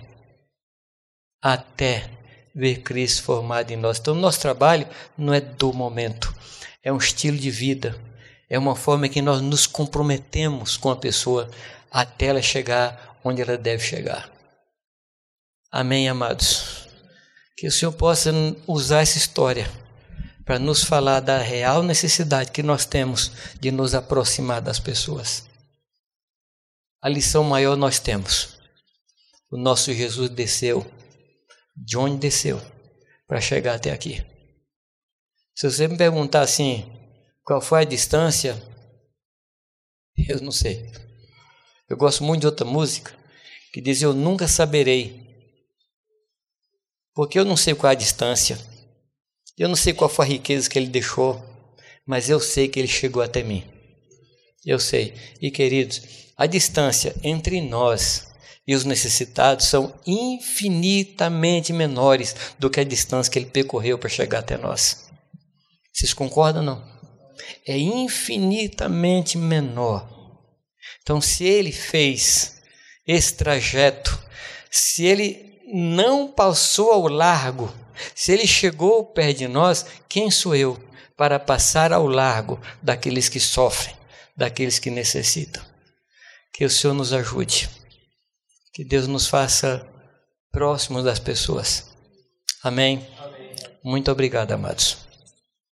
[1.42, 2.23] até
[2.54, 4.00] ver Cristo formado em nós.
[4.00, 4.88] Então, nosso trabalho
[5.18, 6.34] não é do momento,
[6.84, 8.00] é um estilo de vida,
[8.50, 11.50] é uma forma que nós nos comprometemos com a pessoa
[11.90, 14.30] até ela chegar onde ela deve chegar.
[15.72, 16.88] Amém, amados?
[17.58, 18.32] Que o Senhor possa
[18.68, 19.70] usar essa história
[20.46, 25.46] para nos falar da real necessidade que nós temos de nos aproximar das pessoas.
[27.02, 28.58] A lição maior nós temos.
[29.50, 30.86] O nosso Jesus desceu
[31.76, 32.62] de onde desceu
[33.28, 34.24] para chegar até aqui.
[35.56, 36.86] Se você me perguntar assim,
[37.44, 38.62] qual foi a distância,
[40.18, 40.92] eu não sei.
[41.90, 43.14] Eu gosto muito de outra música
[43.72, 45.22] que diz: Eu nunca saberei,
[47.14, 48.58] porque eu não sei qual é a distância,
[49.58, 51.44] eu não sei qual foi a riqueza que ele deixou,
[52.06, 53.64] mas eu sei que ele chegou até mim.
[54.66, 55.14] Eu sei.
[55.42, 56.02] E queridos,
[56.38, 58.33] a distância entre nós
[58.68, 64.40] e os necessitados são infinitamente menores do que a distância que ele percorreu para chegar
[64.40, 65.10] até nós.
[65.92, 66.94] Vocês concordam não?
[67.68, 70.10] É infinitamente menor.
[71.02, 72.62] Então, se ele fez
[73.06, 74.18] esse trajeto,
[74.72, 77.74] se ele não passou ao largo,
[78.16, 80.82] se ele chegou perto de nós, quem sou eu
[81.18, 83.96] para passar ao largo daqueles que sofrem,
[84.36, 85.64] daqueles que necessitam?
[86.54, 87.70] Que o Senhor nos ajude.
[88.74, 89.86] Que Deus nos faça
[90.52, 91.94] próximos das pessoas.
[92.64, 93.08] Amém?
[93.20, 93.56] Amém.
[93.84, 95.03] Muito obrigado, amados.